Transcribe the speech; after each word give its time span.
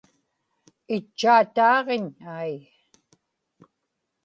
itchaataaġiñ, 0.95 2.05
aiy 2.37 2.55